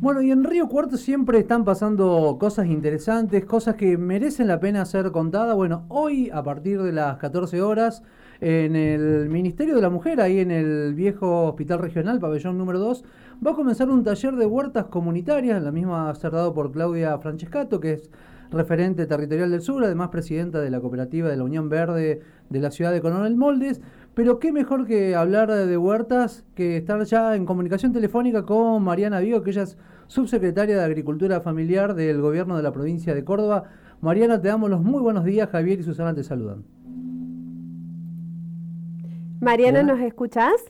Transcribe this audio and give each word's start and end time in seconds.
Bueno, 0.00 0.22
y 0.22 0.30
en 0.30 0.44
Río 0.44 0.66
Cuarto 0.66 0.96
siempre 0.96 1.40
están 1.40 1.62
pasando 1.62 2.38
cosas 2.40 2.68
interesantes, 2.68 3.44
cosas 3.44 3.74
que 3.74 3.98
merecen 3.98 4.48
la 4.48 4.58
pena 4.58 4.82
ser 4.86 5.10
contadas. 5.12 5.54
Bueno, 5.54 5.84
hoy 5.88 6.30
a 6.32 6.42
partir 6.42 6.80
de 6.80 6.90
las 6.90 7.18
14 7.18 7.60
horas 7.60 8.02
en 8.40 8.76
el 8.76 9.28
Ministerio 9.28 9.74
de 9.74 9.82
la 9.82 9.90
Mujer, 9.90 10.22
ahí 10.22 10.38
en 10.38 10.50
el 10.52 10.94
viejo 10.94 11.48
Hospital 11.48 11.80
Regional, 11.80 12.18
pabellón 12.18 12.56
número 12.56 12.78
2, 12.78 13.04
va 13.46 13.50
a 13.50 13.54
comenzar 13.54 13.90
un 13.90 14.02
taller 14.02 14.36
de 14.36 14.46
huertas 14.46 14.86
comunitarias, 14.86 15.62
la 15.62 15.70
misma 15.70 16.14
ser 16.14 16.32
dado 16.32 16.54
por 16.54 16.72
Claudia 16.72 17.18
Francescato, 17.18 17.78
que 17.78 17.92
es 17.92 18.10
referente 18.50 19.06
territorial 19.06 19.50
del 19.50 19.60
sur, 19.60 19.84
además 19.84 20.08
presidenta 20.08 20.60
de 20.60 20.70
la 20.70 20.80
cooperativa 20.80 21.28
de 21.28 21.36
la 21.36 21.44
Unión 21.44 21.68
Verde 21.68 22.22
de 22.48 22.58
la 22.58 22.70
ciudad 22.70 22.90
de 22.90 23.02
Coronel 23.02 23.36
Moldes. 23.36 23.82
Pero 24.14 24.38
qué 24.38 24.52
mejor 24.52 24.86
que 24.86 25.14
hablar 25.14 25.50
de 25.50 25.76
huertas 25.76 26.44
que 26.54 26.76
estar 26.76 27.02
ya 27.04 27.36
en 27.36 27.46
comunicación 27.46 27.92
telefónica 27.92 28.44
con 28.44 28.82
Mariana 28.82 29.20
Vigo, 29.20 29.42
que 29.42 29.50
ella 29.50 29.62
es 29.62 29.78
subsecretaria 30.08 30.76
de 30.76 30.84
Agricultura 30.84 31.40
Familiar 31.40 31.94
del 31.94 32.20
Gobierno 32.20 32.56
de 32.56 32.62
la 32.62 32.72
provincia 32.72 33.14
de 33.14 33.24
Córdoba. 33.24 33.64
Mariana, 34.00 34.40
te 34.40 34.48
damos 34.48 34.68
los 34.68 34.82
muy 34.82 35.00
buenos 35.00 35.24
días. 35.24 35.48
Javier 35.48 35.80
y 35.80 35.82
Susana 35.84 36.14
te 36.14 36.24
saludan. 36.24 36.64
Mariana, 39.40 39.82
¿nos 39.82 40.00
escuchás? 40.00 40.60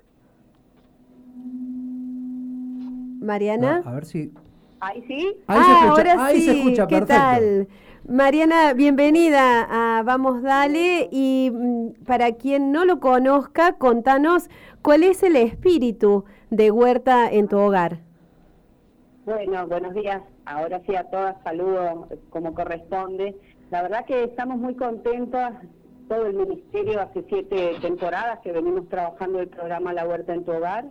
Mariana. 3.20 3.82
a 3.84 3.92
ver 3.92 4.04
si. 4.04 4.32
Ahí 4.80 5.02
sí. 5.06 5.36
Ahí 5.46 5.58
se 5.58 5.70
ah, 5.70 5.80
escucha, 5.84 5.90
ahora 5.90 6.26
ahí 6.26 6.40
se 6.40 6.58
escucha, 6.58 6.86
¿Qué 6.86 7.00
tal? 7.02 7.68
Mariana, 8.08 8.72
bienvenida 8.72 9.66
a 9.70 10.02
Vamos 10.02 10.42
Dale 10.42 11.08
y 11.12 11.50
mm, 11.52 12.04
para 12.06 12.32
quien 12.32 12.72
no 12.72 12.84
lo 12.84 12.98
conozca, 12.98 13.74
contanos 13.74 14.48
cuál 14.82 15.04
es 15.04 15.22
el 15.22 15.36
espíritu 15.36 16.24
de 16.50 16.70
Huerta 16.70 17.30
en 17.30 17.46
tu 17.46 17.58
hogar. 17.58 17.98
Bueno, 19.26 19.66
buenos 19.66 19.94
días. 19.94 20.22
Ahora 20.46 20.80
sí 20.86 20.96
a 20.96 21.04
todas 21.04 21.36
saludo 21.44 22.08
como 22.30 22.54
corresponde. 22.54 23.36
La 23.70 23.82
verdad 23.82 24.06
que 24.06 24.24
estamos 24.24 24.58
muy 24.58 24.74
contentos, 24.74 25.52
todo 26.08 26.26
el 26.26 26.34
ministerio 26.34 27.02
hace 27.02 27.22
siete 27.28 27.76
temporadas 27.82 28.40
que 28.40 28.50
venimos 28.50 28.88
trabajando 28.88 29.40
el 29.40 29.48
programa 29.48 29.92
La 29.92 30.08
Huerta 30.08 30.34
en 30.34 30.44
tu 30.44 30.52
hogar 30.52 30.86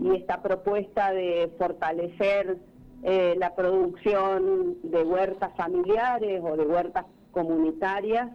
y 0.00 0.14
esta 0.14 0.40
propuesta 0.40 1.12
de 1.12 1.52
fortalecer 1.58 2.56
eh, 3.02 3.34
la 3.38 3.54
producción 3.54 4.76
de 4.82 5.02
huertas 5.02 5.54
familiares 5.56 6.42
o 6.42 6.56
de 6.56 6.64
huertas 6.64 7.06
comunitarias 7.30 8.30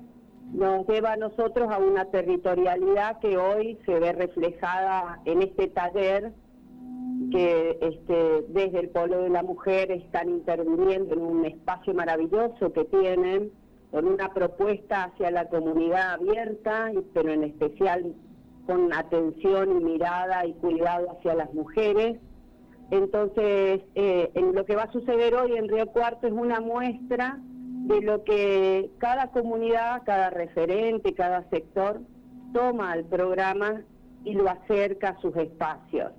nos 0.54 0.88
lleva 0.88 1.14
a 1.14 1.18
nosotros 1.18 1.70
a 1.72 1.78
una 1.78 2.06
territorialidad 2.06 3.20
que 3.20 3.38
hoy 3.38 3.78
se 3.86 4.00
ve 4.00 4.12
reflejada 4.12 5.22
en 5.26 5.42
este 5.42 5.68
taller 5.68 6.34
que 7.32 7.78
este, 7.82 8.46
desde 8.50 8.80
el 8.80 8.90
Polo 8.90 9.22
de 9.22 9.30
la 9.30 9.44
Mujer 9.44 9.92
están 9.92 10.30
interviniendo 10.30 11.14
en 11.14 11.22
un 11.22 11.46
espacio 11.46 11.94
maravilloso 11.94 12.74
que 12.74 12.86
tienen, 12.86 13.52
con 13.92 14.08
una 14.08 14.34
propuesta 14.34 15.06
hacia 15.06 15.32
la 15.32 15.48
comunidad 15.50 16.14
abierta, 16.14 16.92
pero 17.14 17.32
en 17.32 17.44
especial 17.44 18.14
con 18.66 18.94
atención 18.94 19.72
y 19.82 19.84
mirada 19.84 20.46
y 20.46 20.54
cuidado 20.54 21.12
hacia 21.12 21.36
las 21.36 21.54
mujeres. 21.54 22.18
Entonces, 22.92 23.82
eh, 23.96 24.32
lo 24.54 24.66
que 24.66 24.76
va 24.76 24.84
a 24.84 24.92
suceder 24.92 25.34
hoy 25.34 25.56
en 25.56 25.70
Río 25.70 25.88
Cuarto 25.88 26.28
es 26.28 26.34
una 26.34 26.60
muestra 26.60 27.40
de 27.42 28.02
lo 28.02 28.24
que 28.26 28.92
cada 28.98 29.32
comunidad, 29.32 30.04
cada 30.06 30.30
referente, 30.30 31.14
cada 31.14 31.50
sector 31.50 32.02
toma 32.54 32.92
al 32.92 33.06
programa 33.06 33.82
y 34.26 34.34
lo 34.34 34.50
acerca 34.50 35.10
a 35.10 35.22
sus 35.22 35.36
espacios. 35.38 36.12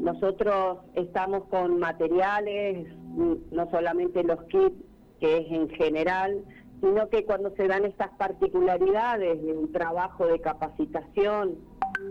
Nosotros 0.00 0.78
estamos 0.94 1.44
con 1.44 1.78
materiales, 1.78 2.88
no 3.06 3.70
solamente 3.70 4.24
los 4.24 4.42
kits, 4.44 4.82
que 5.20 5.38
es 5.38 5.52
en 5.52 5.68
general, 5.68 6.42
sino 6.80 7.08
que 7.10 7.26
cuando 7.26 7.54
se 7.54 7.68
dan 7.68 7.84
estas 7.84 8.08
particularidades 8.16 9.42
de 9.42 9.52
un 9.52 9.70
trabajo 9.72 10.26
de 10.26 10.40
capacitación 10.40 11.58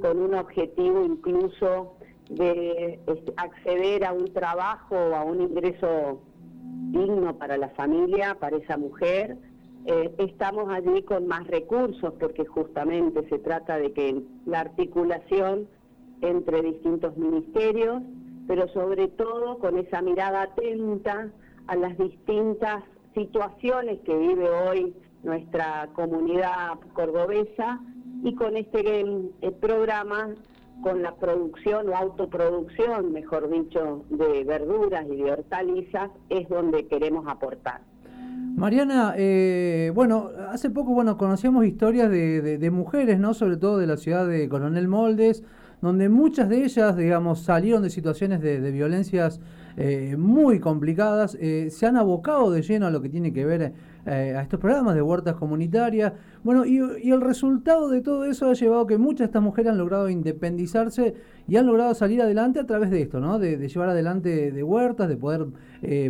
con 0.01 0.19
un 0.19 0.35
objetivo 0.35 1.03
incluso 1.03 1.97
de 2.35 2.99
este, 3.07 3.33
acceder 3.37 4.05
a 4.05 4.13
un 4.13 4.31
trabajo 4.33 4.95
o 4.95 5.15
a 5.15 5.23
un 5.23 5.41
ingreso 5.41 6.21
digno 6.91 7.37
para 7.37 7.57
la 7.57 7.69
familia, 7.69 8.35
para 8.39 8.57
esa 8.57 8.77
mujer, 8.77 9.37
eh, 9.85 10.13
estamos 10.17 10.69
allí 10.69 11.03
con 11.03 11.27
más 11.27 11.45
recursos 11.47 12.13
porque 12.19 12.45
justamente 12.45 13.27
se 13.27 13.39
trata 13.39 13.77
de 13.77 13.91
que 13.91 14.21
la 14.45 14.61
articulación 14.61 15.67
entre 16.21 16.61
distintos 16.61 17.17
ministerios, 17.17 18.01
pero 18.47 18.67
sobre 18.69 19.09
todo 19.09 19.59
con 19.59 19.77
esa 19.77 20.01
mirada 20.01 20.43
atenta 20.43 21.31
a 21.67 21.75
las 21.75 21.97
distintas 21.97 22.83
situaciones 23.13 23.99
que 24.01 24.17
vive 24.17 24.49
hoy 24.49 24.95
nuestra 25.23 25.89
comunidad 25.93 26.79
cordobesa 26.93 27.79
y 28.23 28.35
con 28.35 28.55
este 28.55 29.01
eh, 29.41 29.51
programa, 29.59 30.29
con 30.81 31.01
la 31.01 31.15
producción 31.15 31.89
o 31.89 31.95
autoproducción, 31.95 33.13
mejor 33.13 33.49
dicho, 33.49 34.03
de 34.09 34.43
verduras 34.43 35.05
y 35.09 35.17
de 35.17 35.31
hortalizas, 35.31 36.09
es 36.29 36.47
donde 36.49 36.87
queremos 36.87 37.25
aportar. 37.27 37.81
Mariana, 38.55 39.15
eh, 39.17 39.91
bueno, 39.95 40.29
hace 40.49 40.69
poco 40.69 40.93
bueno 40.93 41.17
conocíamos 41.17 41.65
historias 41.65 42.09
de, 42.09 42.57
de, 42.57 42.71
mujeres, 42.71 43.19
¿no? 43.19 43.33
Sobre 43.33 43.57
todo 43.57 43.77
de 43.77 43.87
la 43.87 43.97
ciudad 43.97 44.27
de 44.27 44.47
Coronel 44.47 44.87
Moldes, 44.87 45.43
donde 45.81 46.07
muchas 46.07 46.47
de 46.49 46.63
ellas, 46.63 46.95
digamos, 46.95 47.41
salieron 47.41 47.83
de 47.83 47.89
situaciones 47.89 48.41
de, 48.41 48.71
violencias 48.71 49.41
eh, 49.75 50.15
muy 50.17 50.59
complicadas, 50.59 51.35
eh, 51.41 51.69
se 51.71 51.85
han 51.85 51.97
abocado 51.97 52.51
de 52.51 52.61
lleno 52.61 52.85
a 52.85 52.89
lo 52.89 53.01
que 53.01 53.09
tiene 53.09 53.33
que 53.33 53.43
ver 53.43 53.73
eh, 54.05 54.35
a 54.37 54.41
estos 54.41 54.59
programas 54.59 54.95
de 54.95 55.01
huertas 55.01 55.35
comunitarias. 55.35 56.13
Bueno, 56.43 56.65
y, 56.65 56.77
el 56.77 57.21
resultado 57.21 57.89
de 57.89 58.01
todo 58.01 58.25
eso 58.25 58.49
ha 58.49 58.53
llevado 58.53 58.81
a 58.81 58.87
que 58.87 58.97
muchas 58.97 59.19
de 59.19 59.25
estas 59.25 59.43
mujeres 59.43 59.71
han 59.71 59.77
logrado 59.77 60.09
independizarse 60.09 61.15
y 61.47 61.57
han 61.57 61.65
logrado 61.65 61.93
salir 61.93 62.21
adelante 62.21 62.59
a 62.59 62.65
través 62.65 62.89
de 62.89 63.01
esto, 63.01 63.19
¿no? 63.19 63.39
De, 63.39 63.57
llevar 63.67 63.89
adelante 63.89 64.51
de 64.51 64.63
huertas, 64.63 65.07
de 65.09 65.17
poder, 65.17 65.47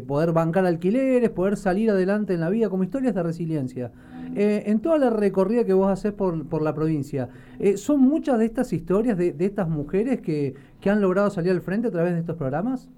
poder 0.08 0.32
bancar 0.32 0.66
alquileres, 0.66 1.30
poder 1.30 1.58
salir 1.58 1.92
adelante 1.92 2.34
en 2.34 2.40
la 2.40 2.50
vida 2.50 2.70
como 2.70 2.84
historias 2.84 3.16
de 3.16 3.24
resiliencia. 3.24 3.92
Eh, 4.36 4.64
en 4.68 4.80
toda 4.80 4.98
la 4.98 5.10
recorrida 5.12 5.64
que 5.64 5.74
vos 5.74 5.92
haces 5.92 6.12
por, 6.12 6.48
por 6.48 6.64
la 6.64 6.74
provincia, 6.74 7.30
eh, 7.60 7.78
¿son 7.78 8.02
muchas 8.02 8.40
de 8.40 8.46
estas 8.46 8.74
historias 8.74 9.18
de, 9.18 9.36
estas 9.40 9.70
mujeres 9.70 10.22
que, 10.22 10.56
que, 10.82 10.90
han 10.90 11.02
logrado 11.02 11.30
salir 11.30 11.52
al 11.52 11.62
frente 11.62 11.90
a 11.90 11.92
través 11.92 12.14
de 12.14 12.20
estos 12.20 12.36
programas? 12.36 12.90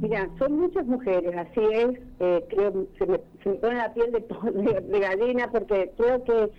Mira, 0.00 0.28
son 0.38 0.58
muchas 0.58 0.86
mujeres, 0.86 1.36
así 1.36 1.60
es. 1.72 2.00
Eh, 2.20 2.44
creo 2.48 2.86
se 2.98 3.06
me, 3.06 3.20
se 3.42 3.50
me 3.50 3.54
pone 3.56 3.74
la 3.76 3.92
piel 3.92 4.12
de, 4.12 4.80
de, 4.80 5.00
gallina 5.00 5.50
porque 5.50 5.92
creo 5.96 6.24
que 6.24 6.50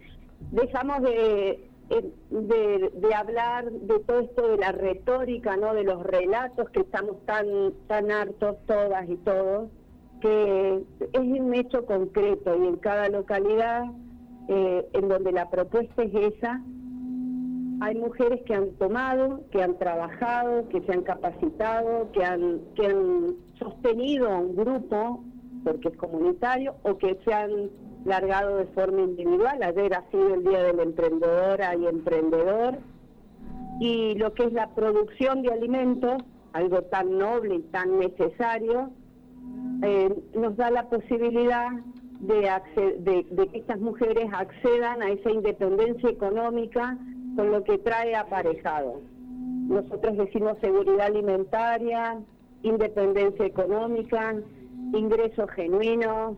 dejamos 0.52 1.02
de, 1.02 1.68
de, 1.90 2.92
de, 2.94 3.16
hablar 3.16 3.72
de 3.72 4.00
todo 4.00 4.20
esto 4.20 4.48
de 4.48 4.58
la 4.58 4.72
retórica, 4.72 5.58
no, 5.58 5.74
de 5.74 5.84
los 5.84 6.04
relatos 6.04 6.70
que 6.70 6.82
estamos 6.82 7.18
tan 7.26 7.48
tan 7.88 8.12
hartos 8.12 8.58
todas 8.68 9.10
y 9.10 9.18
todos 9.18 9.70
que 10.22 10.84
es 11.14 11.20
un 11.20 11.54
hecho 11.54 11.86
concreto 11.86 12.56
y 12.64 12.68
en 12.68 12.78
cada 12.78 13.10
localidad 13.10 13.86
eh, 14.48 14.88
en 14.94 15.10
donde 15.10 15.32
la 15.32 15.50
propuesta 15.50 16.04
es 16.04 16.14
esa, 16.14 16.62
hay 17.82 17.96
mujeres 17.96 18.42
que 18.46 18.54
han 18.54 18.70
tomado, 18.74 19.42
que 19.52 19.64
han 19.64 19.76
trabajado, 19.80 20.70
que 20.70 20.82
se 20.82 20.94
han 20.94 21.02
capacitado, 21.02 22.12
que 22.12 22.24
han, 22.24 22.62
que 22.76 22.86
han 22.86 23.36
sostenido 23.58 24.30
un 24.38 24.56
grupo, 24.56 25.24
porque 25.64 25.88
es 25.88 25.98
comunitario, 25.98 26.76
o 26.84 27.00
que 27.00 27.18
se 27.26 27.34
han 27.34 27.72
largado 28.06 28.58
de 28.58 28.66
forma 28.68 29.02
individual. 29.02 29.64
Ayer 29.64 29.96
ha 29.96 30.08
sido 30.12 30.36
el 30.36 30.44
Día 30.44 30.62
de 30.62 30.74
la 30.74 30.84
Emprendedora 30.84 31.76
y 31.76 31.88
Emprendedor. 31.88 32.78
Y 33.80 34.14
lo 34.14 34.32
que 34.36 34.44
es 34.44 34.54
la 34.54 34.70
producción 34.76 35.42
de 35.42 35.52
alimentos, 35.52 36.22
algo 36.54 36.84
tan 36.84 37.18
noble 37.18 37.56
y 37.56 37.62
tan 37.64 37.98
necesario, 37.98 38.92
eh, 39.82 40.24
nos 40.36 40.56
da 40.56 40.70
la 40.70 40.88
posibilidad 40.88 41.72
de, 42.20 42.48
de, 43.00 43.48
que 43.48 43.58
estas 43.58 43.80
mujeres 43.80 44.30
accedan 44.32 45.02
a 45.02 45.10
esa 45.10 45.32
independencia 45.32 46.10
económica 46.10 46.96
con 47.36 47.52
lo 47.52 47.64
que 47.64 47.78
trae 47.78 48.16
aparejado. 48.16 49.02
Nosotros 49.68 50.18
decimos 50.18 50.58
seguridad 50.62 51.08
alimentaria, 51.08 52.20
independencia 52.64 53.46
económica, 53.46 54.36
ingresos 54.94 55.50
genuinos, 55.52 56.38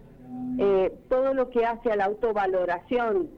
eh, 0.60 0.94
todo 1.10 1.34
lo 1.34 1.50
que 1.50 1.66
hace 1.66 1.92
a 1.92 1.96
la 1.96 2.06
autovaloración 2.06 3.30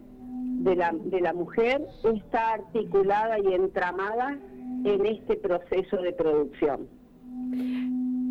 de 0.63 0.75
la, 0.75 0.91
de 0.93 1.21
la 1.21 1.33
mujer 1.33 1.85
está 2.03 2.53
articulada 2.53 3.39
y 3.39 3.53
entramada 3.53 4.37
en 4.83 5.05
este 5.05 5.35
proceso 5.37 5.97
de 5.97 6.13
producción. 6.13 6.87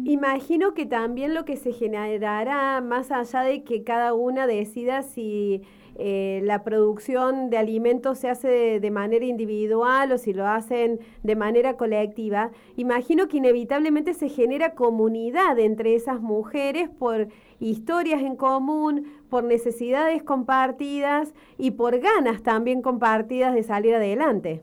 Imagino 0.04 0.74
que 0.74 0.84
también 0.84 1.32
lo 1.32 1.44
que 1.44 1.56
se 1.56 1.72
generará, 1.72 2.82
más 2.82 3.10
allá 3.10 3.40
de 3.40 3.64
que 3.64 3.84
cada 3.84 4.12
una 4.12 4.46
decida 4.46 5.02
si 5.02 5.62
eh, 5.96 6.40
la 6.42 6.64
producción 6.64 7.50
de 7.50 7.58
alimentos 7.58 8.18
se 8.18 8.28
hace 8.28 8.80
de, 8.80 8.90
manera 8.90 9.24
individual 9.24 10.10
o 10.12 10.18
si 10.18 10.32
lo 10.32 10.46
hacen 10.46 10.98
de 11.22 11.36
manera 11.36 11.76
colectiva, 11.76 12.50
imagino 12.76 13.28
que 13.28 13.36
inevitablemente 13.36 14.14
se 14.14 14.28
genera 14.28 14.74
comunidad 14.74 15.58
entre 15.58 15.94
esas 15.94 16.20
mujeres 16.20 16.88
por 16.88 17.28
historias 17.60 18.22
en 18.22 18.36
común, 18.36 19.06
por 19.30 19.44
necesidades 19.44 20.22
compartidas 20.22 21.34
y 21.58 21.72
por 21.72 21.98
ganas 21.98 22.42
también 22.42 22.82
compartidas 22.82 23.54
de 23.54 23.62
salir 23.62 23.94
adelante. 23.94 24.62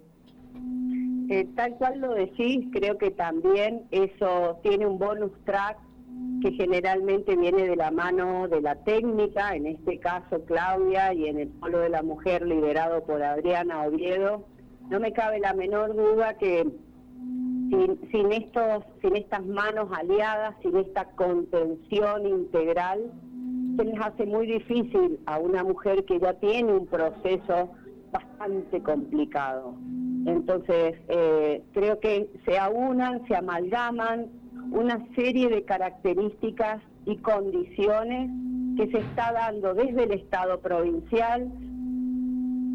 Eh, 1.30 1.48
tal 1.56 1.76
cual 1.76 2.00
lo 2.02 2.14
decís, 2.14 2.68
creo 2.74 2.98
que 2.98 3.10
también 3.12 3.84
eso 3.92 4.60
tiene 4.64 4.86
un 4.86 5.00
bonus 5.00 5.32
track 5.46 5.78
que 6.42 6.52
generalmente 6.54 7.36
viene 7.36 7.68
de 7.68 7.76
la 7.76 7.92
mano 7.92 8.48
de 8.48 8.62
la 8.62 8.76
técnica, 8.84 9.56
en 9.56 9.68
este 9.68 10.00
caso 10.00 10.44
Claudia, 10.46 11.14
y 11.14 11.28
en 11.28 11.40
el 11.40 11.48
polo 11.50 11.80
de 11.80 11.90
la 11.90 12.02
mujer 12.02 12.46
liderado 12.46 13.04
por 13.04 13.22
Adriana 13.22 13.84
Oviedo. 13.84 14.46
No 14.90 15.00
me 15.00 15.14
cabe 15.14 15.40
la 15.40 15.54
menor 15.54 15.96
duda 15.96 16.38
que 16.38 16.68
sin, 18.12 18.32
estos, 18.32 18.84
sin 19.02 19.16
estas 19.16 19.46
manos 19.46 19.90
aliadas, 19.98 20.56
sin 20.62 20.76
esta 20.76 21.06
contención 21.12 22.26
integral, 22.26 23.12
se 23.78 23.86
les 23.86 24.00
hace 24.02 24.26
muy 24.26 24.48
difícil 24.48 25.20
a 25.26 25.40
una 25.40 25.64
mujer 25.64 26.04
que 26.06 26.20
ya 26.20 26.34
tiene 26.34 26.74
un 26.74 26.88
proceso 26.88 27.72
bastante 28.12 28.82
complicado. 28.82 29.76
Entonces, 30.26 30.96
eh, 31.08 31.64
creo 31.72 32.00
que 32.00 32.30
se 32.46 32.58
aunan, 32.60 33.26
se 33.28 33.36
amalgaman 33.36 34.41
una 34.72 35.06
serie 35.16 35.50
de 35.50 35.64
características 35.64 36.82
y 37.06 37.18
condiciones 37.18 38.32
que 38.78 38.90
se 38.90 39.00
está 39.00 39.34
dando 39.34 39.74
desde 39.74 40.04
el 40.04 40.12
Estado 40.14 40.60
provincial, 40.62 41.52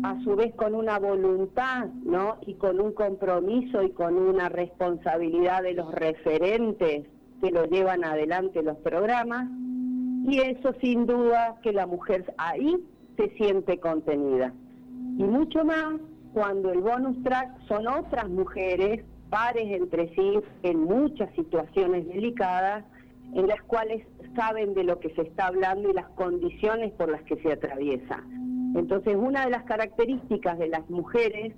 a 0.03 0.21
su 0.23 0.37
vez 0.37 0.55
con 0.55 0.75
una 0.75 0.99
voluntad, 0.99 1.87
¿no? 2.05 2.37
Y 2.47 2.55
con 2.55 2.81
un 2.81 2.93
compromiso 2.93 3.83
y 3.83 3.91
con 3.91 4.15
una 4.17 4.49
responsabilidad 4.49 5.63
de 5.63 5.73
los 5.73 5.91
referentes 5.93 7.07
que 7.41 7.51
lo 7.51 7.65
llevan 7.65 8.05
adelante 8.05 8.63
los 8.63 8.77
programas, 8.79 9.49
y 10.29 10.41
eso 10.41 10.75
sin 10.81 11.07
duda 11.07 11.57
que 11.63 11.73
la 11.73 11.87
mujer 11.87 12.35
ahí 12.37 12.77
se 13.17 13.31
siente 13.37 13.79
contenida. 13.79 14.53
Y 15.19 15.25
mucho 15.25 15.65
más 15.65 15.95
cuando 16.35 16.71
el 16.71 16.81
bonus 16.81 17.23
track 17.23 17.67
son 17.67 17.87
otras 17.87 18.29
mujeres, 18.29 19.03
pares 19.31 19.64
entre 19.70 20.14
sí, 20.14 20.40
en 20.62 20.81
muchas 20.81 21.34
situaciones 21.34 22.06
delicadas, 22.08 22.84
en 23.34 23.46
las 23.46 23.61
cuales 23.62 24.06
saben 24.34 24.75
de 24.75 24.84
lo 24.84 25.00
que 25.00 25.11
se 25.14 25.23
está 25.23 25.49
hablando 25.49 25.90
y 25.90 25.93
las 25.93 26.08
condiciones 26.11 26.93
por 26.93 27.11
las 27.11 27.23
que 27.23 27.37
se 27.37 27.52
atraviesa. 27.52 28.23
Entonces, 28.75 29.17
una 29.17 29.44
de 29.44 29.50
las 29.50 29.64
características 29.64 30.58
de 30.58 30.69
las 30.69 30.88
mujeres 30.90 31.55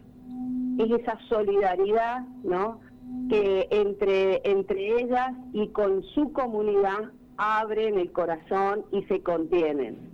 es 0.79 0.91
esa 0.91 1.19
solidaridad, 1.29 2.21
¿no? 2.45 2.81
Que 3.29 3.67
entre, 3.71 4.41
entre 4.49 5.03
ellas 5.03 5.33
y 5.53 5.69
con 5.69 6.03
su 6.15 6.33
comunidad 6.33 7.11
abren 7.37 7.99
el 7.99 8.13
corazón 8.13 8.85
y 8.93 9.03
se 9.05 9.23
contienen 9.23 10.09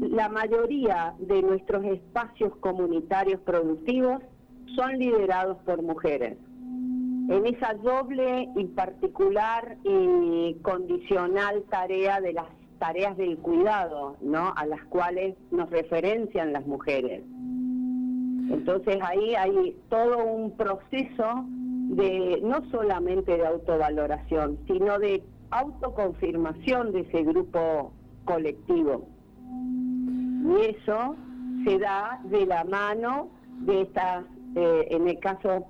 la 0.00 0.30
mayoría 0.30 1.14
de 1.18 1.42
nuestros 1.42 1.84
espacios 1.84 2.56
comunitarios 2.60 3.40
productivos 3.42 4.22
son 4.74 4.98
liderados 4.98 5.58
por 5.64 5.82
mujeres. 5.82 6.38
En 7.30 7.46
esa 7.46 7.74
doble 7.74 8.48
y 8.56 8.64
particular 8.64 9.76
y 9.84 10.54
condicional 10.62 11.62
tarea 11.70 12.20
de 12.20 12.32
las 12.32 12.46
tareas 12.80 13.16
del 13.16 13.38
cuidado, 13.38 14.16
¿no? 14.20 14.52
A 14.56 14.66
las 14.66 14.82
cuales 14.86 15.36
nos 15.52 15.70
referencian 15.70 16.52
las 16.52 16.66
mujeres. 16.66 17.22
Entonces 18.50 18.98
ahí 19.00 19.36
hay 19.36 19.76
todo 19.88 20.24
un 20.24 20.56
proceso 20.56 21.44
de 21.46 22.40
no 22.42 22.68
solamente 22.72 23.36
de 23.36 23.46
autovaloración, 23.46 24.58
sino 24.66 24.98
de 24.98 25.22
autoconfirmación 25.50 26.90
de 26.90 27.00
ese 27.02 27.22
grupo 27.22 27.92
colectivo. 28.24 29.06
Y 29.46 30.76
eso 30.76 31.14
se 31.64 31.78
da 31.78 32.20
de 32.24 32.44
la 32.46 32.64
mano 32.64 33.28
de 33.60 33.82
estas, 33.82 34.24
eh, 34.56 34.88
en 34.90 35.06
el 35.06 35.20
caso, 35.20 35.66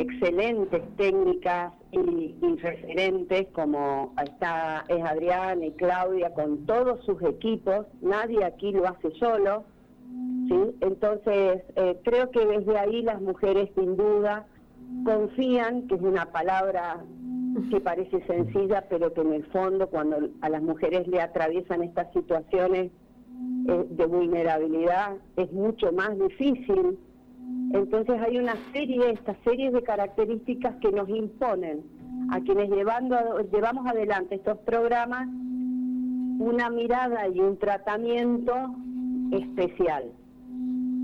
excelentes 0.00 0.82
técnicas 0.96 1.72
y, 1.92 2.34
referentes 2.56 3.48
como 3.52 4.14
está 4.22 4.84
es 4.88 5.02
Adrián 5.04 5.62
y 5.62 5.72
Claudia 5.72 6.32
con 6.34 6.66
todos 6.66 7.04
sus 7.04 7.22
equipos, 7.22 7.86
nadie 8.00 8.44
aquí 8.44 8.72
lo 8.72 8.86
hace 8.86 9.10
solo, 9.18 9.64
¿sí? 10.48 10.76
Entonces 10.80 11.62
eh, 11.76 12.00
creo 12.04 12.30
que 12.30 12.44
desde 12.44 12.78
ahí 12.78 13.02
las 13.02 13.20
mujeres 13.20 13.70
sin 13.74 13.96
duda 13.96 14.46
confían, 15.04 15.86
que 15.86 15.94
es 15.96 16.02
una 16.02 16.26
palabra 16.32 17.04
que 17.70 17.80
parece 17.80 18.24
sencilla, 18.26 18.86
pero 18.88 19.12
que 19.12 19.20
en 19.20 19.32
el 19.34 19.44
fondo 19.46 19.88
cuando 19.88 20.30
a 20.40 20.48
las 20.48 20.62
mujeres 20.62 21.06
le 21.08 21.20
atraviesan 21.20 21.82
estas 21.82 22.12
situaciones 22.12 22.90
eh, 23.68 23.86
de 23.90 24.06
vulnerabilidad 24.06 25.16
es 25.36 25.52
mucho 25.52 25.92
más 25.92 26.18
difícil. 26.18 26.98
Entonces 27.72 28.20
hay 28.20 28.38
una 28.38 28.56
serie, 28.72 29.12
estas 29.12 29.36
series 29.44 29.72
de 29.72 29.82
características 29.82 30.74
que 30.76 30.90
nos 30.90 31.08
imponen 31.08 31.82
a 32.30 32.40
quienes 32.40 32.68
llevando, 32.70 33.16
llevamos 33.52 33.86
adelante 33.86 34.36
estos 34.36 34.58
programas 34.58 35.28
una 36.40 36.70
mirada 36.70 37.28
y 37.28 37.38
un 37.38 37.58
tratamiento 37.58 38.54
especial, 39.30 40.10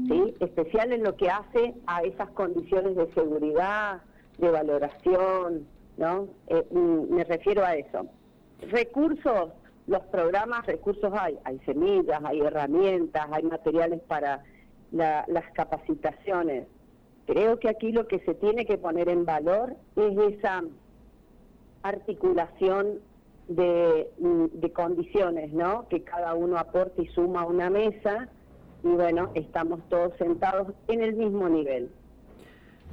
¿sí? 0.08 0.34
especial 0.40 0.92
en 0.92 1.02
lo 1.02 1.14
que 1.16 1.28
hace 1.28 1.74
a 1.86 2.02
esas 2.02 2.30
condiciones 2.30 2.96
de 2.96 3.12
seguridad, 3.12 4.00
de 4.38 4.50
valoración, 4.50 5.66
¿no? 5.98 6.28
Eh, 6.48 6.66
mm, 6.70 7.14
me 7.14 7.24
refiero 7.24 7.64
a 7.64 7.76
eso. 7.76 8.06
Recursos 8.70 9.50
los 9.86 10.02
programas, 10.06 10.66
recursos 10.66 11.12
hay, 11.16 11.38
hay 11.44 11.58
semillas, 11.60 12.20
hay 12.24 12.40
herramientas, 12.40 13.26
hay 13.30 13.44
materiales 13.44 14.00
para 14.08 14.42
las 14.92 15.44
capacitaciones. 15.54 16.66
Creo 17.26 17.58
que 17.58 17.68
aquí 17.68 17.92
lo 17.92 18.06
que 18.06 18.20
se 18.20 18.34
tiene 18.34 18.66
que 18.66 18.78
poner 18.78 19.08
en 19.08 19.24
valor 19.24 19.76
es 19.96 20.16
esa 20.34 20.62
articulación 21.82 23.00
de, 23.48 24.08
de 24.52 24.72
condiciones, 24.72 25.52
¿no? 25.52 25.88
Que 25.88 26.02
cada 26.02 26.34
uno 26.34 26.58
aporte 26.58 27.02
y 27.02 27.06
suma 27.08 27.42
a 27.42 27.46
una 27.46 27.70
mesa 27.70 28.28
y 28.82 28.88
bueno, 28.88 29.30
estamos 29.34 29.80
todos 29.88 30.12
sentados 30.18 30.72
en 30.88 31.02
el 31.02 31.14
mismo 31.14 31.48
nivel. 31.48 31.90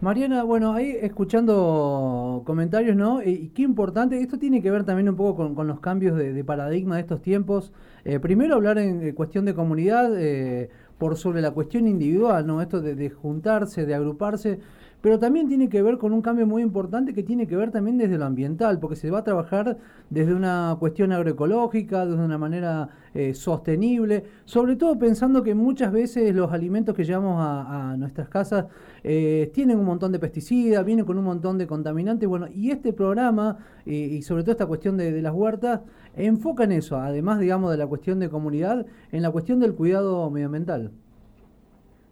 Mariana, 0.01 0.43
bueno, 0.43 0.73
ahí 0.73 0.97
escuchando 1.01 2.43
comentarios, 2.45 2.95
¿no? 2.95 3.23
Y, 3.23 3.49
qué 3.49 3.61
importante, 3.61 4.19
esto 4.19 4.37
tiene 4.37 4.61
que 4.61 4.69
ver 4.69 4.83
también 4.83 5.07
un 5.07 5.15
poco 5.15 5.55
con, 5.55 5.67
los 5.67 5.79
cambios 5.79 6.17
de, 6.17 6.43
paradigma 6.43 6.95
de 6.95 7.01
estos 7.01 7.21
tiempos. 7.21 7.71
Eh, 8.03 8.19
primero 8.19 8.55
hablar 8.55 8.79
en 8.79 9.13
cuestión 9.13 9.45
de 9.45 9.53
comunidad, 9.53 10.11
eh, 10.19 10.69
por 11.03 11.17
sobre 11.17 11.41
la 11.41 11.51
cuestión 11.51 11.85
individual, 11.85 12.47
¿no? 12.47 12.61
Esto 12.61 12.79
de, 12.79 12.95
de 12.95 13.09
juntarse, 13.09 13.85
de 13.85 13.93
agruparse 13.93 14.61
pero 15.03 15.19
también 15.19 15.49
tiene 15.49 15.67
que 15.67 15.81
ver 15.81 15.97
con 15.97 16.13
un 16.13 16.21
cambio 16.21 16.47
muy 16.47 16.61
importante 16.61 17.13
que 17.13 17.23
tiene 17.23 17.45
que 17.45 17.57
ver 17.57 17.71
también 17.71 17.97
desde 17.97 18.17
lo 18.17 18.23
ambiental, 18.23 18.79
porque 18.79 18.95
se 18.95 19.11
va 19.11 19.19
a 19.19 19.23
trabajar 19.25 19.77
desde 20.09 20.33
una 20.33 20.77
cuestión 20.79 21.11
agroecológica, 21.11 22.05
desde 22.05 22.23
una 22.23 22.37
manera 22.37 22.87
eh, 23.13 23.33
sostenible, 23.33 24.23
sobre 24.45 24.77
todo 24.77 24.97
pensando 24.97 25.43
que 25.43 25.55
muchas 25.55 25.91
veces 25.91 26.33
los 26.33 26.53
alimentos 26.53 26.95
que 26.95 27.03
llevamos 27.03 27.35
a, 27.37 27.97
nuestras 27.97 28.29
casas 28.29 28.67
eh, 29.03 29.51
tienen 29.53 29.77
un 29.77 29.85
montón 29.85 30.13
de 30.13 30.19
pesticidas, 30.19 30.85
vienen 30.85 31.03
con 31.03 31.17
un 31.17 31.25
montón 31.25 31.57
de 31.57 31.67
contaminantes, 31.67 32.29
bueno, 32.29 32.47
y 32.47 32.71
este 32.71 32.93
programa 32.93 33.57
y 33.85 34.21
sobre 34.21 34.43
todo 34.43 34.53
esta 34.53 34.67
cuestión 34.67 34.95
de, 34.95 35.11
de 35.11 35.21
las 35.21 35.33
huertas 35.33 35.81
enfoca 36.15 36.63
en 36.63 36.71
eso, 36.71 36.95
además, 36.95 37.41
digamos, 37.41 37.71
de 37.71 37.77
la 37.77 37.87
cuestión 37.87 38.19
de 38.19 38.29
comunidad, 38.29 38.85
en 39.11 39.21
la 39.21 39.31
cuestión 39.31 39.59
del 39.59 39.75
cuidado 39.75 40.29
medioambiental. 40.29 40.91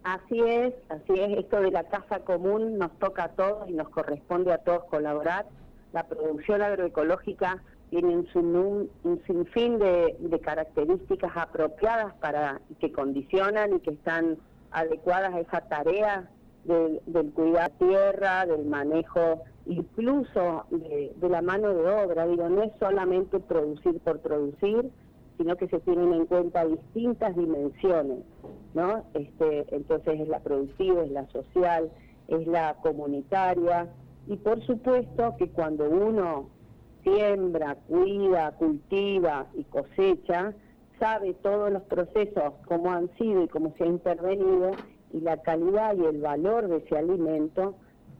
Así 0.04 0.40
es, 0.40 0.74
así 0.88 1.12
es, 1.12 1.38
esto 1.38 1.60
de 1.60 1.70
la 1.70 1.84
casa 1.84 2.20
común 2.20 2.76
nos 2.76 2.90
toca 2.98 3.24
a 3.24 3.28
todos 3.28 3.68
y 3.68 3.72
nos 3.72 3.88
corresponde 3.88 4.52
a 4.52 4.58
todos 4.58 4.84
colaborar. 4.84 5.46
La 5.92 6.08
producción 6.08 6.60
agroecológica 6.60 7.62
tiene 7.90 8.16
un, 8.16 8.90
sinfín 9.26 9.78
de, 9.78 10.40
características 10.42 11.30
apropiadas 11.36 12.14
para 12.14 12.60
que 12.80 12.90
condicionan 12.90 13.74
y 13.74 13.80
que 13.80 13.90
están 13.90 14.38
adecuadas 14.72 15.34
a 15.34 15.40
esa 15.40 15.60
tarea 15.68 16.28
del, 16.64 17.30
cuidar 17.34 17.70
tierra, 17.78 18.46
del 18.46 18.64
manejo, 18.64 19.42
incluso 19.66 20.64
de, 20.70 21.12
de 21.14 21.28
la 21.28 21.42
mano 21.42 21.74
de 21.74 21.86
obra. 21.86 22.26
Digo, 22.26 22.48
no 22.48 22.62
es 22.62 22.72
solamente 22.80 23.38
producir 23.38 24.00
por 24.00 24.18
producir, 24.20 24.90
sino 25.36 25.56
que 25.56 25.68
se 25.68 25.80
tienen 25.80 26.12
en 26.12 26.26
cuenta 26.26 26.64
distintas 26.64 27.34
dimensiones, 27.36 28.20
¿no? 28.74 29.04
Este, 29.14 29.66
entonces 29.74 30.20
es 30.20 30.28
la 30.28 30.40
productiva, 30.40 31.02
es 31.02 31.10
la 31.10 31.26
social, 31.28 31.90
es 32.28 32.46
la 32.46 32.74
comunitaria 32.82 33.88
y 34.26 34.36
por 34.36 34.64
supuesto 34.64 35.36
que 35.38 35.48
cuando 35.48 35.88
uno 35.88 36.48
siembra, 37.02 37.76
cuida, 37.88 38.52
cultiva 38.52 39.46
y 39.54 39.64
cosecha, 39.64 40.54
sabe 41.00 41.34
todos 41.34 41.72
los 41.72 41.82
procesos, 41.82 42.54
cómo 42.66 42.92
han 42.92 43.10
sido 43.16 43.42
y 43.42 43.48
cómo 43.48 43.74
se 43.76 43.84
ha 43.84 43.88
intervenido, 43.88 44.70
y 45.12 45.20
la 45.20 45.42
calidad 45.42 45.96
y 45.96 46.04
el 46.04 46.20
valor 46.20 46.68
de 46.68 46.76
ese 46.76 46.96
alimento 46.96 47.74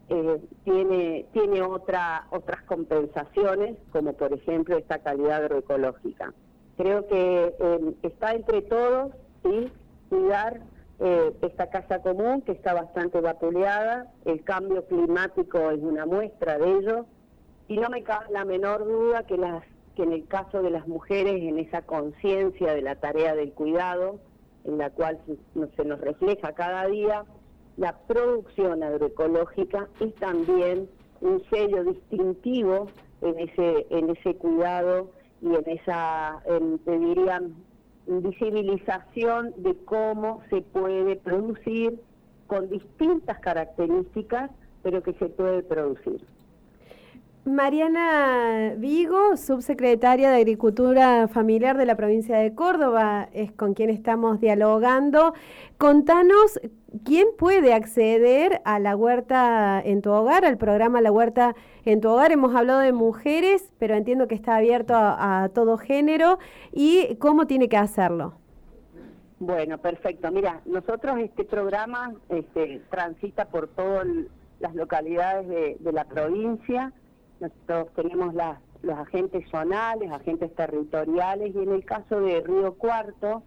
eh, 0.08 0.40
tiene, 0.64 1.26
tiene 1.32 1.62
otra, 1.62 2.26
otras 2.30 2.62
compensaciones, 2.62 3.76
como 3.92 4.12
por 4.14 4.32
ejemplo 4.32 4.76
esta 4.76 4.98
calidad 4.98 5.44
agroecológica. 5.44 6.34
Creo 6.76 7.06
que 7.06 7.54
eh, 7.58 7.94
está 8.02 8.34
entre 8.34 8.62
todos 8.62 9.12
¿sí? 9.42 9.70
cuidar 10.08 10.60
eh, 11.00 11.32
esta 11.42 11.68
casa 11.68 12.00
común 12.00 12.42
que 12.42 12.52
está 12.52 12.74
bastante 12.74 13.20
vapuleada, 13.20 14.12
el 14.24 14.44
cambio 14.44 14.84
climático 14.86 15.70
es 15.70 15.80
una 15.80 16.06
muestra 16.06 16.58
de 16.58 16.78
ello, 16.78 17.06
y 17.68 17.76
no 17.76 17.88
me 17.88 18.02
cabe 18.02 18.26
la 18.30 18.44
menor 18.44 18.84
duda 18.84 19.24
que, 19.24 19.34
en 19.34 20.12
el 20.12 20.26
caso 20.28 20.62
de 20.62 20.70
las 20.70 20.86
mujeres, 20.86 21.42
en 21.42 21.58
esa 21.58 21.82
conciencia 21.82 22.74
de 22.74 22.82
la 22.82 22.96
tarea 22.96 23.34
del 23.34 23.52
cuidado, 23.52 24.20
en 24.64 24.78
la 24.78 24.90
cual 24.90 25.18
se, 25.76 25.84
nos 25.84 26.00
refleja 26.00 26.52
cada 26.52 26.86
día, 26.86 27.24
la 27.76 27.98
producción 28.06 28.82
agroecológica 28.82 29.88
es 30.00 30.14
también 30.16 30.88
un 31.20 31.42
sello 31.50 31.84
distintivo 31.84 32.86
en 33.22 33.38
ese 33.40 34.36
cuidado 34.36 35.10
y 35.42 35.54
en 35.54 35.78
esa, 35.78 36.40
en, 36.46 36.78
te 36.78 36.98
dirían, 36.98 37.54
visibilización 38.06 39.52
de 39.56 39.76
cómo 39.84 40.42
se 40.50 40.62
puede 40.62 41.16
producir 41.16 42.00
con 42.46 42.68
distintas 42.68 43.38
características, 43.40 44.50
pero 44.82 45.02
que 45.02 45.12
se 45.14 45.28
puede 45.28 45.62
producir. 45.62 46.20
Mariana 47.44 48.74
Vigo, 48.76 49.36
subsecretaria 49.36 50.30
de 50.30 50.36
Agricultura 50.36 51.26
Familiar 51.26 51.76
de 51.76 51.86
la 51.86 51.96
provincia 51.96 52.36
de 52.38 52.54
Córdoba, 52.54 53.28
es 53.32 53.50
con 53.50 53.74
quien 53.74 53.90
estamos 53.90 54.40
dialogando. 54.40 55.34
Contanos, 55.76 56.60
¿quién 57.04 57.26
puede 57.36 57.74
acceder 57.74 58.62
a 58.64 58.78
la 58.78 58.94
huerta 58.94 59.82
en 59.84 60.02
tu 60.02 60.12
hogar, 60.12 60.44
al 60.44 60.56
programa 60.56 61.00
La 61.00 61.10
Huerta 61.10 61.56
en 61.84 62.00
tu 62.00 62.10
hogar? 62.10 62.30
Hemos 62.30 62.54
hablado 62.54 62.78
de 62.78 62.92
mujeres, 62.92 63.74
pero 63.80 63.96
entiendo 63.96 64.28
que 64.28 64.36
está 64.36 64.54
abierto 64.54 64.94
a, 64.94 65.50
todo 65.52 65.78
género. 65.78 66.38
¿Y 66.70 67.16
cómo 67.16 67.48
tiene 67.48 67.68
que 67.68 67.76
hacerlo? 67.76 68.34
Bueno, 69.40 69.78
perfecto. 69.78 70.30
Mira, 70.30 70.60
nosotros 70.64 71.18
este 71.18 71.42
programa 71.42 72.14
este, 72.28 72.82
transita 72.88 73.46
por 73.46 73.66
todas 73.66 74.06
las 74.60 74.76
localidades 74.76 75.48
de 75.80 75.92
la 75.92 76.04
provincia 76.04 76.92
nosotros 77.42 77.88
tenemos 77.94 78.34
los 78.82 78.98
agentes 78.98 79.48
zonales, 79.50 80.10
agentes 80.10 80.54
territoriales 80.54 81.54
y 81.54 81.58
en 81.58 81.72
el 81.72 81.84
caso 81.84 82.20
de 82.20 82.40
Río 82.40 82.74
Cuarto 82.74 83.42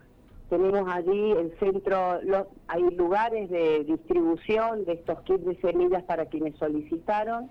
tenemos 0.49 0.87
allí 0.87 1.31
el 1.31 1.57
centro, 1.59 2.19
hay 2.67 2.83
lugares 2.95 3.49
de 3.49 3.83
distribución 3.83 4.85
de 4.85 4.93
estos 4.93 5.21
kits 5.21 5.43
de 5.43 5.55
semillas 5.59 6.03
para 6.03 6.27
quienes 6.27 6.55
solicitaron. 6.57 7.49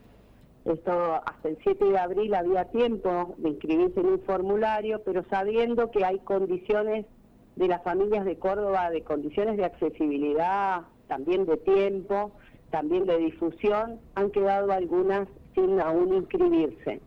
Esto 0.65 1.21
hasta 1.27 1.49
el 1.49 1.59
7 1.63 1.85
de 1.85 1.99
abril 1.99 2.35
había 2.35 2.67
tiempo 2.67 3.35
de 3.39 3.51
inscribirse 3.51 4.01
en 4.01 4.07
un 4.07 4.21
formulario, 4.21 5.03
pero 5.05 5.25
sabiendo 5.29 5.91
que 5.91 6.05
hay 6.05 6.21
condiciones 6.21 7.07
de 7.57 7.69
las 7.69 7.83
familias 7.83 8.25
de 8.25 8.39
Córdoba, 8.39 8.91
de 8.91 9.03
condiciones 9.03 9.57
de 9.57 9.65
accesibilidad, 9.65 10.83
también 11.09 11.47
de 11.47 11.57
tiempo, 11.57 12.33
también 12.71 13.07
de 13.07 13.19
difusión, 13.19 14.01
han 14.15 14.31
quedado 14.31 14.73
algunas 14.73 15.29
sin 15.55 15.81
aún 15.81 16.15
inscribirse. 16.15 17.01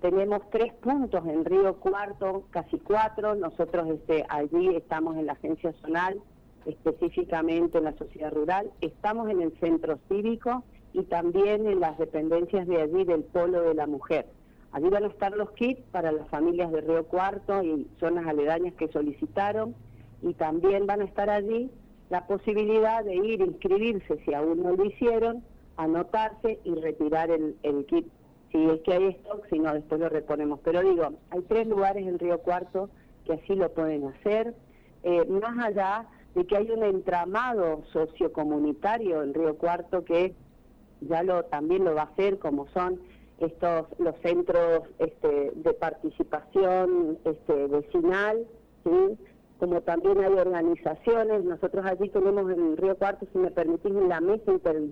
Tenemos 0.00 0.42
tres 0.50 0.72
puntos 0.74 1.26
en 1.26 1.44
Río 1.44 1.76
Cuarto, 1.76 2.44
casi 2.50 2.78
cuatro. 2.78 3.34
Nosotros 3.34 3.88
este, 3.88 4.24
allí 4.28 4.74
estamos 4.74 5.16
en 5.16 5.26
la 5.26 5.32
agencia 5.32 5.72
zonal, 5.82 6.20
específicamente 6.64 7.78
en 7.78 7.84
la 7.84 7.96
sociedad 7.96 8.32
rural. 8.32 8.70
Estamos 8.80 9.28
en 9.28 9.42
el 9.42 9.52
centro 9.60 9.98
cívico 10.08 10.64
y 10.94 11.02
también 11.02 11.66
en 11.66 11.80
las 11.80 11.98
dependencias 11.98 12.66
de 12.66 12.80
allí 12.80 13.04
del 13.04 13.24
Polo 13.24 13.62
de 13.62 13.74
la 13.74 13.86
Mujer. 13.86 14.26
Allí 14.72 14.88
van 14.88 15.04
a 15.04 15.08
estar 15.08 15.32
los 15.36 15.50
kits 15.50 15.82
para 15.90 16.12
las 16.12 16.28
familias 16.28 16.70
de 16.72 16.80
Río 16.80 17.04
Cuarto 17.06 17.62
y 17.62 17.88
zonas 17.98 18.26
aledañas 18.26 18.74
que 18.74 18.88
solicitaron 18.88 19.74
y 20.22 20.32
también 20.34 20.86
van 20.86 21.02
a 21.02 21.04
estar 21.04 21.28
allí 21.28 21.70
la 22.08 22.26
posibilidad 22.26 23.04
de 23.04 23.16
ir 23.16 23.42
a 23.42 23.46
inscribirse 23.46 24.18
si 24.24 24.32
aún 24.32 24.62
no 24.62 24.72
lo 24.72 24.84
hicieron 24.84 25.44
anotarse 25.82 26.60
y 26.64 26.74
retirar 26.74 27.30
el, 27.30 27.86
kit. 27.86 28.06
Si 28.52 28.64
es 28.64 28.80
que 28.82 28.92
hay 28.92 29.06
stock, 29.08 29.46
si 29.48 29.58
no, 29.58 29.72
después 29.72 30.00
lo 30.00 30.08
reponemos. 30.08 30.60
Pero 30.64 30.82
digo, 30.82 31.10
hay 31.30 31.42
tres 31.42 31.66
lugares 31.66 32.06
en 32.06 32.18
Río 32.18 32.38
Cuarto 32.40 32.90
que 33.24 33.34
así 33.34 33.54
lo 33.54 33.72
pueden 33.72 34.06
hacer. 34.08 34.54
Eh, 35.02 35.24
más 35.26 35.58
allá 35.64 36.06
de 36.34 36.46
que 36.46 36.56
hay 36.56 36.70
un 36.70 36.82
entramado 36.84 37.82
sociocomunitario 37.92 39.22
en 39.22 39.34
Río 39.34 39.56
Cuarto 39.56 40.04
que 40.04 40.34
ya 41.00 41.22
lo 41.22 41.44
también 41.44 41.84
lo 41.84 41.94
va 41.94 42.02
a 42.02 42.06
hacer, 42.06 42.38
como 42.38 42.66
son 42.68 43.00
estos 43.38 43.86
los 43.98 44.14
centros 44.22 44.82
este, 44.98 45.52
de 45.54 45.72
participación 45.72 47.18
este, 47.24 47.66
vecinal, 47.68 48.46
¿sí? 48.84 49.18
como 49.58 49.80
también 49.80 50.18
hay 50.18 50.32
organizaciones. 50.34 51.44
Nosotros 51.44 51.86
allí 51.86 52.10
tenemos 52.10 52.50
en 52.50 52.76
Río 52.76 52.96
Cuarto, 52.96 53.26
si 53.32 53.38
me 53.38 53.50
permitís, 53.50 53.92
la 53.92 54.20
mesa 54.20 54.52
inter 54.52 54.82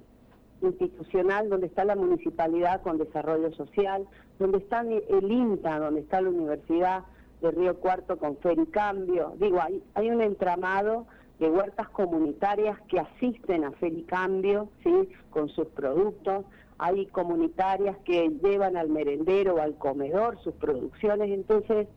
institucional 0.62 1.48
donde 1.48 1.66
está 1.66 1.84
la 1.84 1.96
municipalidad 1.96 2.82
con 2.82 2.98
desarrollo 2.98 3.52
social, 3.52 4.06
donde 4.38 4.58
está 4.58 4.80
el 4.80 5.30
INTA, 5.30 5.78
donde 5.78 6.00
está 6.00 6.20
la 6.20 6.30
Universidad 6.30 7.04
de 7.40 7.50
Río 7.50 7.76
Cuarto 7.78 8.18
con 8.18 8.36
Fericambio. 8.38 9.34
Digo, 9.38 9.60
hay, 9.60 9.82
hay 9.94 10.10
un 10.10 10.20
entramado 10.20 11.06
de 11.38 11.48
huertas 11.48 11.88
comunitarias 11.90 12.80
que 12.88 12.98
asisten 12.98 13.64
a 13.64 13.72
Fericambio, 13.72 14.68
¿sí? 14.82 15.08
Con 15.30 15.48
sus 15.48 15.66
productos. 15.68 16.44
Hay 16.78 17.06
comunitarias 17.06 17.96
que 17.98 18.28
llevan 18.42 18.76
al 18.76 18.88
merendero 18.88 19.56
o 19.56 19.60
al 19.60 19.76
comedor 19.76 20.38
sus 20.42 20.54
producciones. 20.54 21.30
Entonces, 21.30 21.88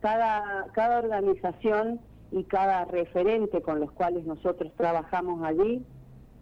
cada, 0.00 0.66
cada 0.72 0.98
organización 0.98 2.00
y 2.30 2.44
cada 2.44 2.84
referente 2.84 3.62
con 3.62 3.80
los 3.80 3.90
cuales 3.92 4.24
nosotros 4.24 4.72
trabajamos 4.76 5.44
allí 5.44 5.84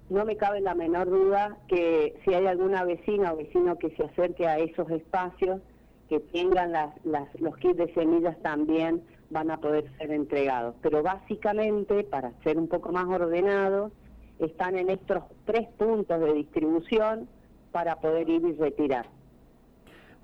no 0.08 0.24
me 0.24 0.36
cabe 0.36 0.60
la 0.60 0.74
menor 0.74 1.10
duda 1.10 1.56
que 1.68 2.14
si 2.24 2.32
hay 2.32 2.46
alguna 2.46 2.84
vecina 2.84 3.32
o 3.32 3.36
vecino 3.36 3.76
que 3.76 3.90
se 3.90 4.04
acerque 4.04 4.46
a 4.46 4.58
esos 4.58 4.88
espacios, 4.90 5.60
que 6.08 6.20
tengan 6.20 6.72
las, 6.72 6.94
los 7.40 7.56
kits 7.56 7.76
de 7.76 7.92
semillas 7.94 8.40
también 8.42 9.02
van 9.30 9.50
a 9.50 9.58
poder 9.58 9.90
ser 9.98 10.12
entregados. 10.12 10.76
Pero 10.82 11.02
básicamente, 11.02 12.04
para 12.04 12.32
ser 12.44 12.58
un 12.58 12.68
poco 12.68 12.92
más 12.92 13.06
ordenados, 13.06 13.92
están 14.38 14.76
en 14.76 14.90
estos 14.90 15.24
tres 15.44 15.66
puntos 15.76 16.20
de 16.20 16.32
distribución 16.34 17.28
para 17.72 17.96
poder 17.96 18.28
ir 18.28 18.44
y 18.44 18.52
retirar. 18.52 19.06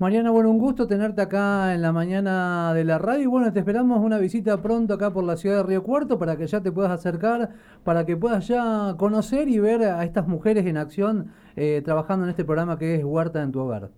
Mariana, 0.03 0.33
bueno, 0.33 0.51
un 0.51 0.59
gusto 0.59 0.89
tenerte 0.89 1.23
acá 1.23 1.73
en 1.75 1.81
la 1.81 1.93
mañana 1.93 2.75
de 2.75 2.83
la 2.83 2.99
radio. 2.99 3.23
Y 3.23 3.27
bueno, 3.27 3.53
te 3.53 3.61
esperamos 3.61 4.01
una 4.01 4.19
visita 4.19 4.61
pronto 4.61 4.95
acá 4.95 5.13
por 5.13 5.23
la 5.23 5.37
ciudad 5.37 5.59
de 5.59 5.63
Río 5.63 5.85
Cuarto 5.85 6.19
para 6.19 6.37
que 6.37 6.49
ya 6.49 6.61
te 6.61 6.73
puedas 6.73 6.91
acercar, 6.91 7.51
para 7.85 8.05
que 8.05 8.17
puedas 8.17 8.49
ya 8.49 8.97
conocer 8.99 9.49
y 9.49 9.61
ver 9.61 9.83
a 9.85 10.03
estas 10.03 10.27
mujeres 10.27 10.67
en 10.67 10.77
acción 10.77 11.31
eh, 11.55 11.83
trabajando 11.85 12.25
en 12.25 12.31
este 12.31 12.45
programa 12.45 12.81
que 12.81 12.97
es 12.97 13.05
Huerta 13.05 13.45
en 13.45 13.53
tu 13.53 13.61
Hogar. 13.61 13.91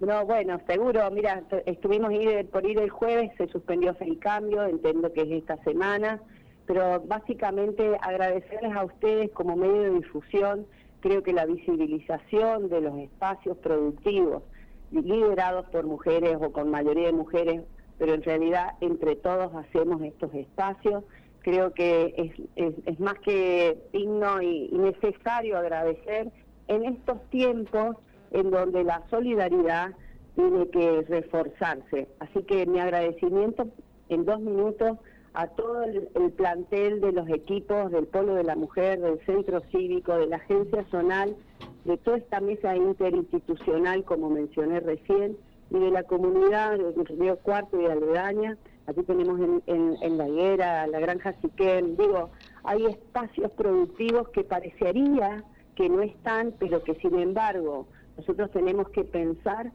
No, 0.00 0.26
bueno, 0.26 0.60
seguro, 0.66 1.10
mira, 1.10 1.42
estuvimos 1.64 2.12
por 2.50 2.66
ir 2.66 2.78
el 2.78 2.90
jueves, 2.90 3.30
se 3.38 3.48
suspendió 3.48 3.96
el 3.98 4.18
cambio, 4.18 4.62
entiendo 4.64 5.10
que 5.10 5.22
es 5.22 5.30
esta 5.30 5.56
semana, 5.64 6.20
pero 6.66 7.00
básicamente 7.00 7.96
agradecerles 8.02 8.76
a 8.76 8.84
ustedes 8.84 9.30
como 9.30 9.56
medio 9.56 9.84
de 9.84 9.90
difusión, 9.90 10.66
creo 11.00 11.22
que 11.22 11.32
la 11.32 11.46
visibilización 11.46 12.68
de 12.68 12.82
los 12.82 12.98
espacios 12.98 13.56
productivos, 13.56 14.42
liderados 14.92 15.66
por 15.66 15.84
mujeres 15.86 16.36
o 16.40 16.52
con 16.52 16.70
mayoría 16.70 17.06
de 17.06 17.12
mujeres, 17.12 17.62
pero 17.98 18.14
en 18.14 18.22
realidad 18.22 18.74
entre 18.80 19.16
todos 19.16 19.54
hacemos 19.54 20.02
estos 20.02 20.32
espacios. 20.34 21.04
Creo 21.40 21.72
que 21.74 22.14
es, 22.56 22.74
es, 22.86 23.00
más 23.00 23.18
que 23.20 23.76
digno 23.92 24.40
y, 24.40 24.68
necesario 24.72 25.58
agradecer 25.58 26.30
en 26.68 26.84
estos 26.84 27.20
tiempos 27.30 27.96
en 28.30 28.50
donde 28.50 28.84
la 28.84 29.02
solidaridad 29.10 29.90
tiene 30.36 30.68
que 30.68 31.02
reforzarse. 31.02 32.08
Así 32.20 32.42
que 32.44 32.66
mi 32.66 32.78
agradecimiento 32.78 33.66
en 34.08 34.24
dos 34.24 34.40
minutos 34.40 34.98
a 35.34 35.46
todo 35.48 35.82
el, 35.84 36.32
plantel 36.32 37.00
de 37.00 37.12
los 37.12 37.28
equipos 37.28 37.90
del 37.90 38.06
Polo 38.06 38.34
de 38.34 38.44
la 38.44 38.54
Mujer, 38.54 39.00
del 39.00 39.24
Centro 39.24 39.60
Cívico, 39.70 40.16
de 40.16 40.26
la 40.26 40.36
Agencia 40.36 40.84
Zonal, 40.90 41.36
de 41.84 41.96
toda 41.98 42.18
esta 42.18 42.40
mesa 42.40 42.76
interinstitucional, 42.76 44.04
como 44.04 44.30
mencioné 44.30 44.80
recién, 44.80 45.36
y 45.70 45.78
de 45.78 45.90
la 45.90 46.02
comunidad 46.02 46.78
de 46.78 47.04
Río 47.04 47.36
Cuarto 47.38 47.80
y 47.80 47.84
de 47.84 47.92
Aledaña. 47.92 48.58
Aquí 48.86 49.02
tenemos 49.04 49.40
en, 49.66 50.18
La 50.18 50.28
Higuera, 50.28 50.86
la 50.86 51.00
Granja 51.00 51.34
Siquén, 51.40 51.96
digo, 51.96 52.30
hay 52.64 52.84
espacios 52.86 53.50
productivos 53.52 54.28
que 54.30 54.44
parecería 54.44 55.44
que 55.76 55.88
no 55.88 56.02
están, 56.02 56.52
pero 56.58 56.82
que 56.82 56.94
sin 56.96 57.18
embargo 57.18 57.86
nosotros 58.18 58.50
tenemos 58.50 58.88
que 58.90 59.04
pensar 59.04 59.72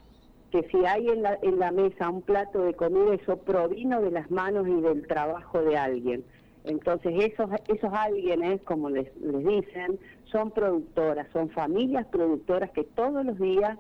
que 0.52 0.68
si 0.70 0.86
hay 0.86 1.10
en 1.10 1.24
la, 1.24 1.40
en 1.42 1.58
la 1.58 1.72
mesa 1.72 2.10
un 2.10 2.22
plato 2.22 2.62
de 2.62 2.74
comida, 2.74 3.16
eso 3.16 3.38
provino 3.38 4.02
de 4.02 4.12
las 4.12 4.30
manos 4.30 4.68
y 4.68 4.80
del 4.80 5.08
trabajo 5.08 5.62
de 5.62 5.78
alguien. 5.78 6.24
Entonces 6.68 7.14
esos, 7.20 7.50
esos 7.68 7.94
alguienes, 7.94 8.62
como 8.64 8.90
les, 8.90 9.16
les 9.18 9.46
dicen, 9.46 10.00
son 10.26 10.52
productoras, 10.52 11.28
son 11.32 11.50
familias 11.50 12.06
productoras 12.08 12.72
que 12.72 12.84
todos 12.84 13.26
los 13.26 13.40
días, 13.40 13.78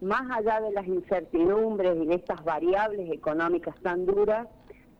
más 0.00 0.30
allá 0.30 0.60
de 0.60 0.72
las 0.72 0.86
incertidumbres 0.86 1.96
y 1.96 2.06
de 2.06 2.14
estas 2.14 2.44
variables 2.44 3.10
económicas 3.10 3.74
tan 3.82 4.06
duras, 4.06 4.46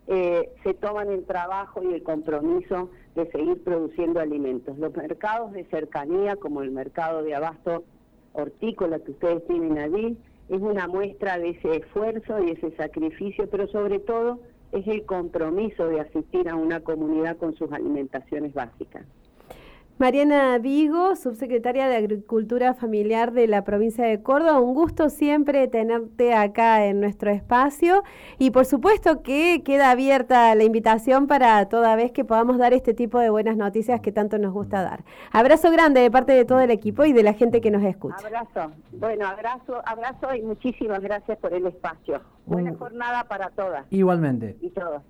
eh, 0.09 0.51
se 0.63 0.73
toman 0.75 1.11
el 1.11 1.25
trabajo 1.25 1.83
y 1.83 1.93
el 1.93 2.03
compromiso 2.03 2.91
de 3.17 3.29
seguir 3.31 3.63
produciendo 3.65 4.21
alimentos. 4.21 4.79
Los 4.79 4.95
mercados 4.95 5.53
de 5.53 5.65
cercanía, 5.65 6.37
como 6.37 6.63
el 6.63 6.71
mercado 6.71 7.23
de 7.23 7.35
abasto 7.35 7.85
hortícola 8.33 9.01
que 9.01 9.11
ustedes 9.11 9.47
tienen 9.47 9.79
allí, 9.79 10.17
es 10.49 10.61
una 10.61 10.87
muestra 10.87 11.39
de 11.39 11.51
ese 11.51 11.77
esfuerzo 11.77 12.43
y 12.45 12.51
ese 12.51 12.71
sacrificio, 12.77 13.49
pero 13.51 13.67
sobre 13.69 13.99
todo 13.99 14.39
es 14.77 14.87
el 14.89 15.05
compromiso 15.07 15.87
de 15.89 16.01
asistir 16.01 16.49
a 16.49 16.55
una 16.55 16.81
comunidad 16.81 17.37
con 17.37 17.55
sus 17.57 17.73
alimentaciones 17.73 18.53
básicas. 18.53 19.07
Mariana 19.99 20.59
Vigo, 20.59 21.17
subsecretaria 21.17 21.89
de 21.89 21.97
Agricultura 21.97 22.75
Familiar 22.75 23.33
de 23.33 23.47
la 23.47 23.65
provincia 23.65 24.05
de 24.05 24.23
Córdoba, 24.23 24.61
un 24.61 24.75
gusto 24.75 25.09
siempre 25.09 25.69
tenerte 25.69 26.35
acá 26.35 26.85
en 26.85 27.01
nuestro 27.01 27.31
espacio 27.31 28.03
y 28.39 28.51
por 28.51 28.67
supuesto 28.67 29.23
que 29.23 29.63
queda 29.65 29.91
abierta 29.91 30.55
la 30.55 30.65
invitación 30.65 31.27
para 31.27 31.67
toda 31.71 31.97
vez 31.97 32.13
que 32.13 32.27
podamos 32.27 32.59
dar 32.59 32.75
este 32.75 32.93
tipo 32.93 33.19
de 33.19 33.31
buenas 33.31 33.57
noticias 33.57 34.03
que 34.03 34.13
tanto 34.13 34.37
nos 34.37 34.53
gusta 34.53 34.83
dar. 34.83 35.03
Abrazo 35.33 35.71
grande 35.71 36.03
de 36.03 36.11
parte 36.11 36.33
de 36.33 36.45
todo 36.45 36.61
el 36.61 36.71
equipo 36.71 37.07
y 37.07 37.15
de 37.15 37.23
la 37.23 37.33
gente 37.33 37.63
que 37.63 37.71
nos 37.71 37.83
escucha. 37.83 38.17
Abrazo, 38.19 38.73
bueno, 38.93 39.27
abrazo, 39.27 39.81
abrazo 39.87 40.35
y 40.35 40.43
muchísimas 40.43 41.01
gracias 41.01 41.39
por 41.39 41.55
el 41.55 41.67
espacio. 41.69 42.21
Buena 42.45 42.75
jornada 42.75 43.25
para 43.25 43.49
todas. 43.49 43.87
Igualmente. 43.89 44.59
Y 44.61 44.69
todos. 44.69 45.01